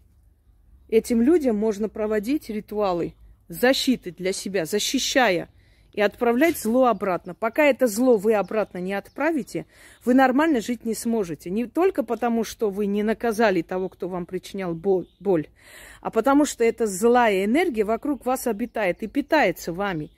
[0.87, 3.15] Этим людям можно проводить ритуалы
[3.47, 5.49] защиты для себя, защищая
[5.93, 7.33] и отправлять зло обратно.
[7.33, 9.65] Пока это зло вы обратно не отправите,
[10.03, 11.49] вы нормально жить не сможете.
[11.49, 15.47] Не только потому, что вы не наказали того, кто вам причинял боль,
[16.01, 20.11] а потому что эта злая энергия вокруг вас обитает и питается вами.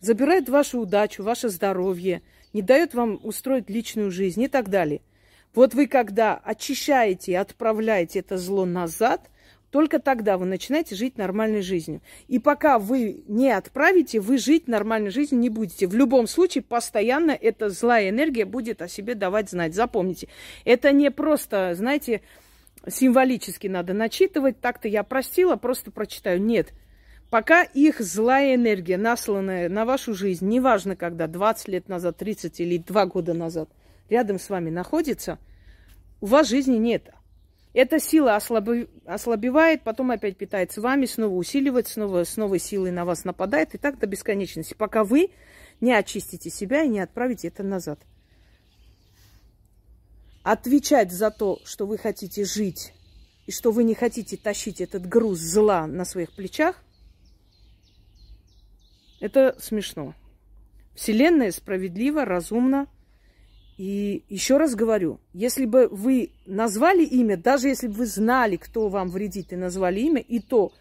[0.00, 5.00] Забирает вашу удачу, ваше здоровье, не дает вам устроить личную жизнь и так далее.
[5.54, 9.30] Вот вы когда очищаете и отправляете это зло назад–
[9.70, 12.00] только тогда вы начинаете жить нормальной жизнью.
[12.26, 15.86] И пока вы не отправите, вы жить нормальной жизнью не будете.
[15.86, 19.74] В любом случае, постоянно эта злая энергия будет о себе давать знать.
[19.74, 20.28] Запомните,
[20.64, 22.22] это не просто, знаете,
[22.88, 24.58] символически надо начитывать.
[24.60, 26.40] Так-то я простила, просто прочитаю.
[26.40, 26.72] Нет.
[27.30, 32.78] Пока их злая энергия, насланная на вашу жизнь, неважно когда, 20 лет назад, 30 или
[32.78, 33.68] 2 года назад,
[34.08, 35.38] рядом с вами находится,
[36.22, 37.10] у вас жизни нет.
[37.74, 43.24] Эта сила ослабевает, потом опять питается вами, снова усиливает, снова с новой силой на вас
[43.24, 45.30] нападает, и так до бесконечности, пока вы
[45.82, 48.00] не очистите себя и не отправите это назад.
[50.42, 52.94] Отвечать за то, что вы хотите жить,
[53.46, 56.82] и что вы не хотите тащить этот груз зла на своих плечах,
[59.20, 60.14] это смешно.
[60.94, 62.86] Вселенная справедлива, разумна,
[63.76, 68.88] и еще раз говорю, если бы вы назвали имя, даже если бы вы знали, кто
[68.88, 70.72] вам вредит, и назвали имя, и то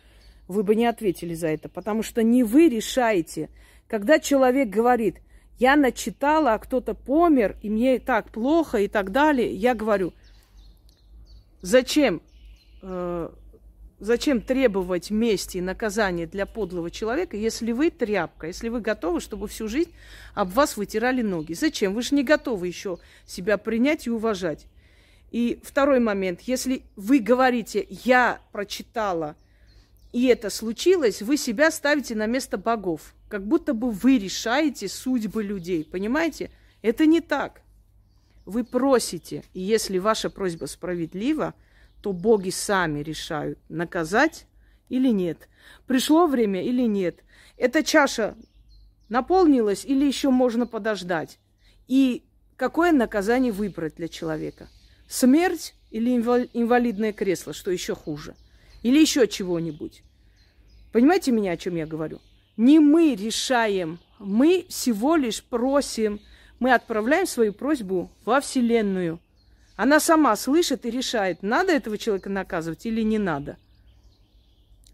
[0.48, 3.50] вы бы не ответили за это, потому что не вы решаете.
[3.88, 5.18] Когда человек говорит,
[5.60, 10.14] я начитала, а кто-то помер, и мне так плохо и так далее, я говорю,
[11.62, 12.22] зачем
[12.82, 13.30] э,
[14.00, 19.48] Зачем требовать мести и наказания для подлого человека, если вы тряпка, если вы готовы, чтобы
[19.48, 19.92] всю жизнь
[20.36, 21.54] об вас вытирали ноги?
[21.54, 21.96] Зачем?
[21.96, 24.68] Вы же не готовы еще себя принять и уважать.
[25.32, 26.42] И второй момент.
[26.42, 29.36] Если вы говорите, я прочитала,
[30.14, 33.16] и это случилось, вы себя ставите на место богов.
[33.30, 35.84] Как будто бы вы решаете судьбы людей.
[35.84, 36.52] Понимаете?
[36.84, 37.62] Это не так.
[38.46, 41.54] Вы просите, и если ваша просьба справедлива,
[42.08, 44.46] то боги сами решают, наказать
[44.88, 45.50] или нет.
[45.88, 47.20] Пришло время или нет.
[47.58, 48.38] Эта чаша
[49.10, 51.38] наполнилась или еще можно подождать.
[51.90, 52.24] И
[52.56, 54.70] какое наказание выбрать для человека?
[55.10, 58.36] Смерть или инвалидное кресло, что еще хуже?
[58.84, 60.02] Или еще чего-нибудь?
[60.94, 62.22] Понимаете меня, о чем я говорю?
[62.56, 66.22] Не мы решаем, мы всего лишь просим,
[66.60, 69.20] мы отправляем свою просьбу во Вселенную–
[69.78, 73.58] Она сама слышит и решает, надо этого человека наказывать или не надо.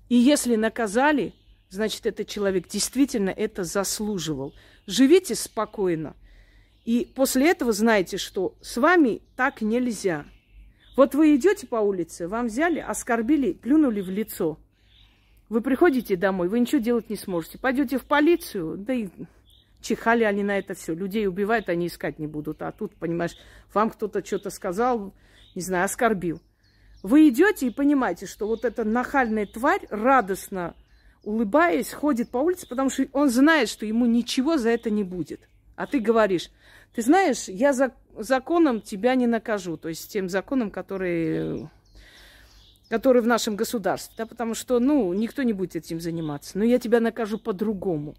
[0.10, 1.34] И если наказали,
[1.70, 4.54] значит, этот человек действительно это заслуживал.
[4.86, 6.16] Живите спокойно.
[6.84, 10.26] И после этого знаете, что с вами так нельзя.
[10.98, 14.60] Вот вы идете по улице, вам взяли, оскорбили, плюнули в лицо.
[15.48, 17.58] Вы приходите домой, вы ничего делать не сможете.
[17.58, 19.08] Пойдете в полицию, да и
[19.84, 20.96] чихали они на это все.
[20.96, 22.62] Людей убивают, они искать не будут.
[22.62, 23.38] А тут, понимаешь,
[23.74, 25.14] вам кто-то что-то сказал,
[25.54, 26.42] не знаю, оскорбил.
[27.04, 30.76] Вы идете и понимаете, что вот эта нахальная тварь радостно
[31.24, 35.48] улыбаясь, ходит по улице, потому что он знает, что ему ничего за это не будет.
[35.76, 36.52] А ты говоришь,
[36.94, 41.70] ты знаешь, я за, законом тебя не накажу, то есть тем законом, который,
[42.90, 46.58] который в нашем государстве, да, потому что, ну, никто не будет этим заниматься.
[46.58, 48.16] Но я тебя накажу по-другому,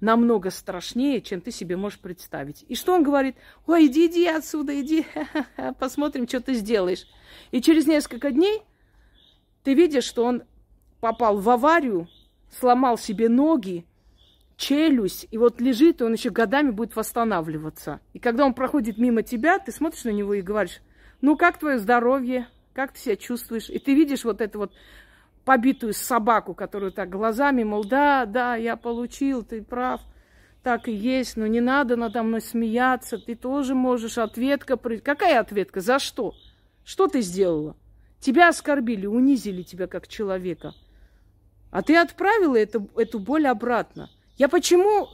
[0.00, 2.64] намного страшнее, чем ты себе можешь представить.
[2.68, 3.36] И что он говорит?
[3.66, 5.06] Ой, иди, иди отсюда, иди,
[5.78, 7.06] посмотрим, что ты сделаешь.
[7.50, 8.62] И через несколько дней
[9.62, 10.42] ты видишь, что он
[11.00, 12.08] попал в аварию,
[12.50, 13.86] сломал себе ноги,
[14.56, 18.00] челюсть, и вот лежит, и он еще годами будет восстанавливаться.
[18.12, 20.80] И когда он проходит мимо тебя, ты смотришь на него и говоришь,
[21.20, 23.70] ну как твое здоровье, как ты себя чувствуешь?
[23.70, 24.72] И ты видишь вот эту вот
[25.46, 30.00] побитую собаку, которую так глазами, мол, да, да, я получил, ты прав,
[30.64, 34.76] так и есть, но не надо надо мной смеяться, ты тоже можешь, ответка...
[34.76, 35.80] Какая ответка?
[35.80, 36.34] За что?
[36.84, 37.76] Что ты сделала?
[38.18, 40.74] Тебя оскорбили, унизили тебя как человека.
[41.70, 44.10] А ты отправила эту, эту боль обратно.
[44.36, 45.08] Я почему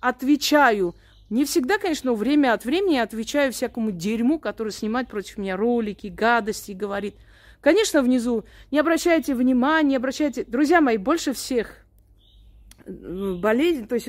[0.00, 0.94] отвечаю?
[1.30, 6.08] Не всегда, конечно, но время от времени отвечаю всякому дерьму, который снимает против меня ролики,
[6.08, 7.14] гадости, говорит.
[7.62, 10.44] Конечно, внизу не обращайте внимания, обращайте...
[10.44, 11.78] Друзья мои, больше всех
[12.86, 14.08] болезнь, то есть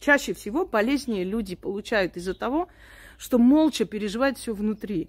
[0.00, 2.68] чаще всего болезни люди получают из-за того,
[3.18, 5.08] что молча переживают все внутри.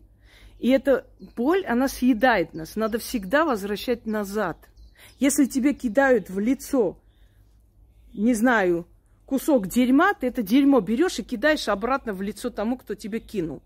[0.57, 2.75] И эта боль, она съедает нас.
[2.75, 4.57] Надо всегда возвращать назад.
[5.19, 6.97] Если тебе кидают в лицо
[8.13, 8.87] не знаю,
[9.25, 13.61] кусок дерьма, ты это дерьмо берешь и кидаешь обратно в лицо тому, кто тебе кинул.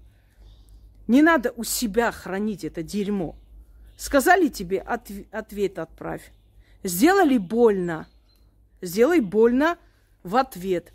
[1.08, 3.36] Не надо у себя хранить это дерьмо.
[3.98, 6.32] Сказали тебе, от, ответ отправь.
[6.84, 8.08] Сделали больно.
[8.82, 9.78] Сделай больно
[10.24, 10.92] в ответ.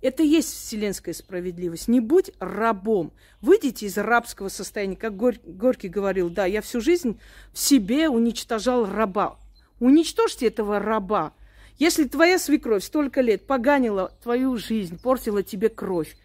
[0.00, 1.86] Это и есть вселенская справедливость.
[1.86, 3.12] Не будь рабом.
[3.40, 4.96] Выйдите из рабского состояния.
[4.96, 7.20] Как Горь, Горький говорил, да, я всю жизнь
[7.52, 9.38] в себе уничтожал раба.
[9.78, 11.32] Уничтожьте этого раба.
[11.78, 16.16] Если твоя свекровь столько лет поганила твою жизнь, портила тебе кровь,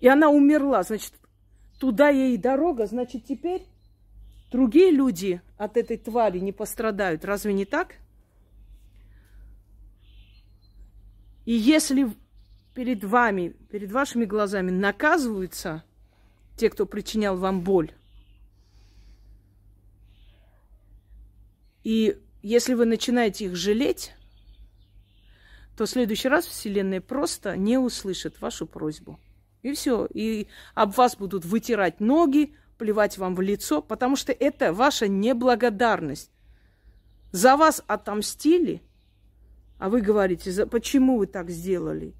[0.00, 1.12] и она умерла, значит,
[1.78, 3.66] туда ей дорога, значит, теперь
[4.50, 7.24] другие люди от этой твари не пострадают.
[7.24, 7.96] Разве не так?
[11.44, 12.10] И если
[12.74, 15.84] перед вами, перед вашими глазами наказываются
[16.56, 17.92] те, кто причинял вам боль,
[21.82, 24.14] и если вы начинаете их жалеть,
[25.76, 29.18] то в следующий раз Вселенная просто не услышит вашу просьбу.
[29.62, 30.06] И все.
[30.12, 36.30] И об вас будут вытирать ноги, плевать вам в лицо, потому что это ваша неблагодарность.
[37.32, 38.82] За вас отомстили,
[39.78, 42.14] а вы говорите, за, почему вы так сделали?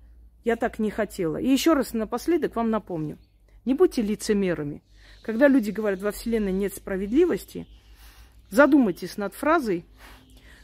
[0.44, 1.38] Я так не хотела.
[1.38, 3.18] И еще раз напоследок вам напомню.
[3.64, 4.82] Не будьте лицемерами.
[5.22, 7.66] Когда люди говорят, во Вселенной нет справедливости,
[8.50, 9.84] задумайтесь над фразой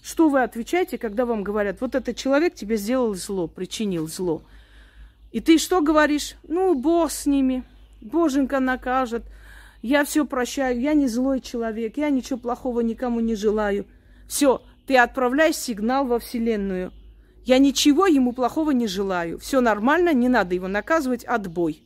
[0.03, 4.42] что вы отвечаете, когда вам говорят, вот этот человек тебе сделал зло, причинил зло.
[5.31, 6.37] И ты что говоришь?
[6.42, 7.64] Ну, Бог с ними,
[8.00, 9.24] Боженька накажет,
[9.83, 13.87] я все прощаю, я не злой человек, я ничего плохого никому не желаю.
[14.29, 16.93] Все, ты отправляешь сигнал во Вселенную.
[17.45, 19.38] Я ничего ему плохого не желаю.
[19.38, 21.83] Все нормально, не надо его наказывать, отбой.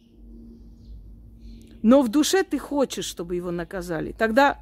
[1.83, 4.13] Но в душе ты хочешь, чтобы его наказали.
[4.13, 4.59] Тогда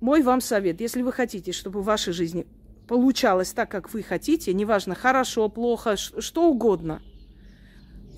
[0.00, 2.46] мой вам совет, если вы хотите, чтобы в вашей жизни
[2.88, 7.00] получалось так, как вы хотите, неважно, хорошо, плохо, что угодно,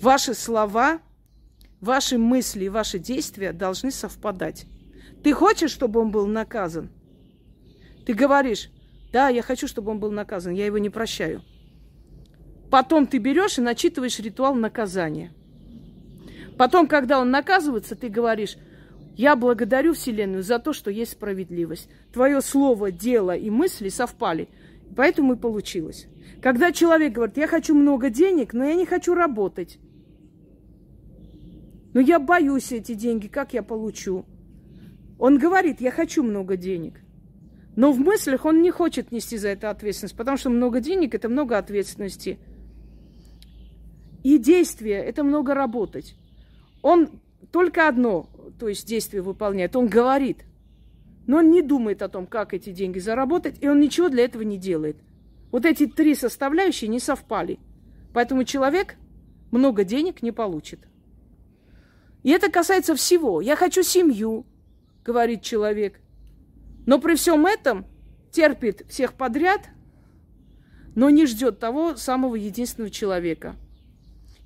[0.01, 0.99] ваши слова,
[1.83, 4.65] ваши мысли, ваши действия должны совпадать.
[5.21, 6.89] Ты хочешь, чтобы он был наказан?
[8.05, 8.69] Ты говоришь,
[9.11, 11.41] да, я хочу, чтобы он был наказан, я его не прощаю.
[12.69, 15.31] Потом ты берешь и начитываешь ритуал наказания.
[16.57, 18.57] Потом, когда он наказывается, ты говоришь,
[19.15, 21.89] я благодарю Вселенную за то, что есть справедливость.
[22.13, 24.49] Твое слово, дело и мысли совпали.
[24.95, 26.07] Поэтому и получилось.
[26.41, 29.79] Когда человек говорит, я хочу много денег, но я не хочу работать.
[31.93, 34.25] Но я боюсь эти деньги, как я получу?
[35.19, 36.99] Он говорит, я хочу много денег.
[37.75, 41.29] Но в мыслях он не хочет нести за это ответственность, потому что много денег– это
[41.29, 42.39] много ответственности.
[44.23, 46.15] И действия– это много работать.
[46.81, 47.09] Он
[47.51, 48.29] только одно,
[48.59, 50.45] то есть действие выполняет, он говорит.
[51.25, 54.41] Но он не думает о том, как эти деньги заработать, и он ничего для этого
[54.41, 54.97] не делает.
[55.51, 57.59] Вот эти три составляющие не совпали.
[58.13, 58.95] Поэтому человек
[59.51, 60.87] много денег не получит.
[62.23, 63.41] И это касается всего.
[63.41, 64.45] Я хочу семью,
[65.03, 65.99] говорит человек.
[66.85, 67.85] Но при всем этом
[68.31, 69.69] терпит всех подряд,
[70.95, 73.55] но не ждет того самого единственного человека.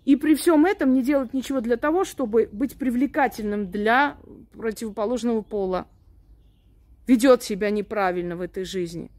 [0.06, 4.18] И при всем этом не делает ничего для того, чтобы быть привлекательным для
[4.54, 5.88] противоположного пола.
[7.08, 9.12] Ведет себя неправильно в этой жизни.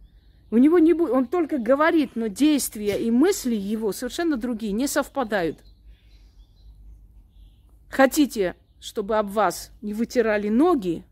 [0.51, 4.87] У него не будет, он только говорит, но действия и мысли его совершенно другие, не
[4.87, 5.63] совпадают.
[7.91, 11.05] Хотите, чтобы об вас не вытирали ноги,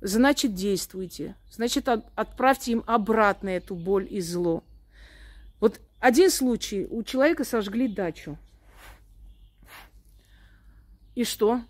[0.00, 1.34] значит, действуйте.
[1.50, 4.62] Значит, отправьте им обратно эту боль и зло.
[5.60, 6.86] Вот один случай.
[6.88, 8.38] У человека сожгли дачу.
[11.14, 11.62] И что?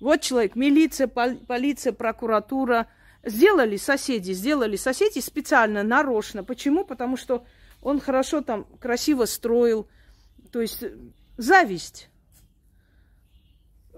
[0.00, 2.86] Вот человек, милиция, полиция, прокуратура.
[3.24, 6.44] Сделали соседи, сделали соседи специально, нарочно.
[6.44, 6.84] Почему?
[6.84, 7.46] Потому что
[7.80, 9.88] он хорошо там, красиво строил.
[10.52, 10.84] То есть
[11.38, 12.10] зависть.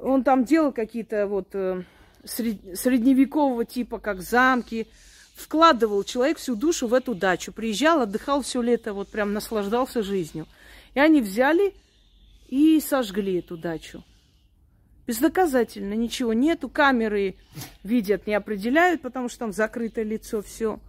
[0.03, 1.83] Он там делал какие-то вот э,
[2.25, 4.89] средневекового типа, как замки.
[5.35, 7.53] Вкладывал человек всю душу в эту дачу.
[7.53, 10.47] Приезжал, отдыхал все лето, вот прям наслаждался жизнью.
[10.95, 11.75] И они взяли
[12.49, 14.03] и сожгли эту дачу.
[15.07, 16.69] Бездоказательно, ничего нету.
[16.69, 17.37] Камеры
[17.85, 20.81] видят, не определяют, потому что там закрытое лицо, все.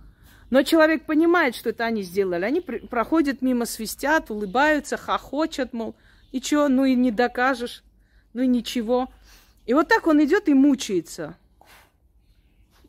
[0.49, 2.45] Но человек понимает, что это они сделали.
[2.45, 5.95] Они проходят мимо, свистят, улыбаются, хохочут, мол,
[6.31, 7.83] и что, ну и не докажешь,
[8.37, 9.09] ну и ничего.
[9.65, 11.35] И вот так он идет и мучается.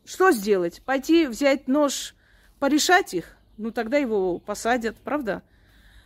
[0.05, 0.83] Что сделать?
[0.85, 2.13] Пойти взять нож,
[2.59, 3.35] порешать их?
[3.57, 5.41] Ну, тогда его посадят, правда?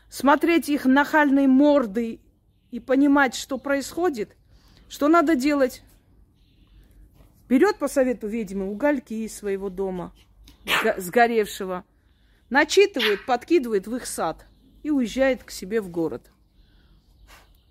[0.09, 2.21] Смотреть их нахальные морды
[2.71, 4.37] и понимать, что происходит?
[4.87, 5.83] Что надо делать?
[7.49, 10.13] Берет по совету ведьмы угольки из своего дома,
[10.97, 11.83] сгоревшего,
[12.49, 14.45] начитывает, подкидывает в их сад
[14.83, 16.32] и уезжает к себе в город.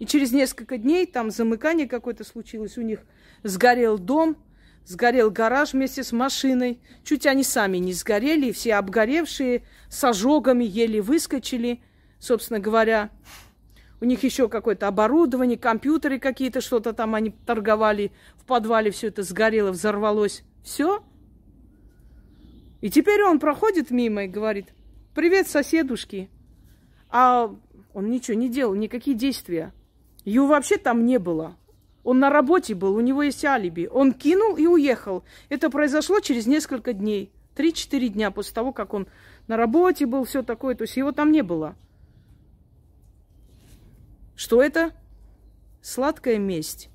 [0.02, 2.76] И через несколько дней там замыкание какое-то случилось.
[2.76, 2.98] У них
[3.44, 4.36] сгорел дом,
[4.84, 6.80] сгорел гараж вместе с машиной.
[7.04, 11.80] Чуть они сами не сгорели, все обгоревшие, с ожогами еле выскочили,
[12.18, 13.10] собственно говоря.
[14.00, 18.10] У них еще какое-то оборудование, компьютеры какие-то, что-то там они торговали.
[18.34, 20.42] В подвале все это сгорело, взорвалось.
[20.64, 21.04] Все.
[22.80, 24.66] И теперь он проходит мимо и говорит,
[25.14, 26.28] привет, соседушки.
[27.08, 27.54] А
[27.94, 29.72] он ничего не делал, никакие действия.
[30.24, 31.56] Его вообще там не было.
[32.04, 33.88] Он на работе был, у него есть алиби.
[33.90, 35.24] Он кинул и уехал.
[35.48, 37.30] Это произошло через несколько дней.
[37.54, 39.06] Три-четыре дня после того, как он
[39.46, 40.74] на работе был, все такое.
[40.74, 41.76] То есть его там не было.
[44.34, 44.92] Что это?
[45.80, 46.88] Сладкая месть.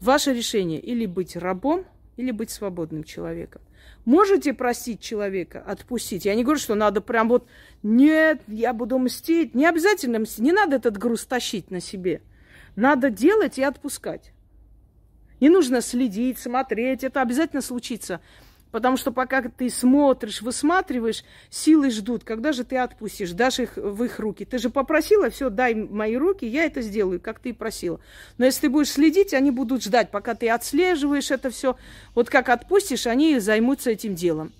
[0.00, 1.84] Ваше решение или быть рабом,
[2.16, 3.60] или быть свободным человеком.
[4.04, 6.24] Можете простить человека, отпустить.
[6.24, 7.46] Я не говорю, что надо прям вот,
[7.82, 9.54] нет, я буду мстить.
[9.54, 10.40] Не обязательно мстить.
[10.40, 12.22] Не надо этот груз тащить на себе.
[12.76, 14.32] Надо делать и отпускать.
[15.40, 17.04] Не нужно следить, смотреть.
[17.04, 18.20] Это обязательно случится.
[18.70, 22.24] Потому что пока ты смотришь, высматриваешь, силы ждут.
[22.24, 24.44] Когда же ты отпустишь, дашь их в их руки?
[24.44, 28.00] Ты же попросила, все, дай мои руки, я это сделаю, как ты и просила.
[28.38, 31.76] Но если ты будешь следить, они будут ждать, пока ты отслеживаешь это все.
[32.14, 34.52] Вот как отпустишь, они займутся этим делом.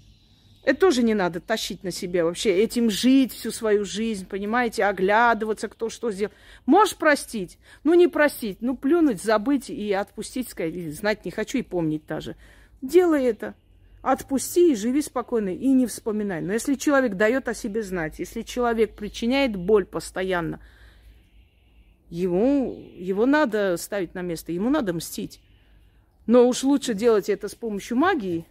[0.63, 5.69] Это тоже не надо тащить на себе вообще, этим жить всю свою жизнь, понимаете, оглядываться,
[5.69, 6.35] кто что сделал.
[6.67, 11.63] Можешь простить, ну не простить, ну плюнуть, забыть и отпустить, сказать, знать не хочу и
[11.63, 12.37] помнить даже.
[12.83, 13.55] Делай это.
[14.03, 16.41] Отпусти и живи спокойно, и не вспоминай.
[16.41, 20.61] Но если человек дает о себе знать, если человек причиняет боль постоянно,
[22.09, 25.43] ему, его надо ставить на место, ему надо мстить.
[26.27, 28.47] Но уж лучше делать это с помощью магии,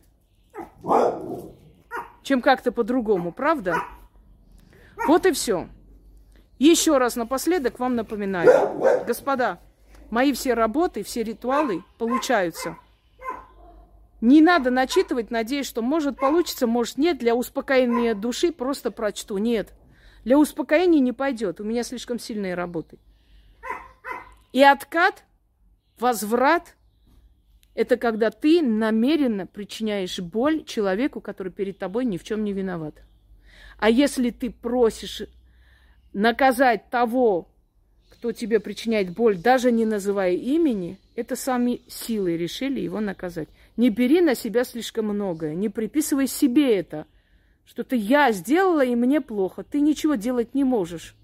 [2.21, 3.75] чем как-то по-другому, правда?
[5.07, 5.67] Вот и все.
[6.59, 9.05] Еще раз напоследок вам напоминаю.
[9.07, 9.59] Господа,
[10.11, 12.77] мои все работы, все ритуалы получаются–
[14.21, 17.17] не надо начитывать, надеясь, что может получится, может нет.
[17.19, 19.37] Для успокоения души просто прочту.
[19.37, 19.73] Нет.
[20.25, 21.61] Для успокоения не пойдет.
[21.61, 22.97] У меня слишком сильные работы.
[24.51, 25.23] И откат,
[25.99, 26.75] возврат,
[27.75, 32.95] это когда ты намеренно причиняешь боль человеку, который перед тобой ни в чем не виноват.
[33.77, 35.23] А если ты просишь
[36.11, 37.47] наказать того,
[38.09, 43.47] кто тебе причиняет боль, даже не называя имени, это сами силы решили его наказать.
[43.79, 47.05] Не бери на себя слишком многое, не приписывай себе это.
[47.63, 49.63] Что-то я сделала, и мне плохо.
[49.63, 51.15] Ты ничего делать не можешь.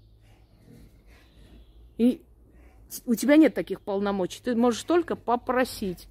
[1.98, 2.22] И
[3.04, 4.40] у тебя нет таких полномочий.
[4.42, 6.08] Ты можешь только попросить.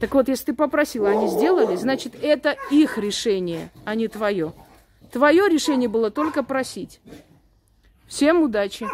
[0.00, 4.54] Так вот, если ты попросила, они сделали, значит, это их решение, а не твое.
[5.12, 7.00] Твое решение было только просить.
[8.08, 8.84] Всем удачи!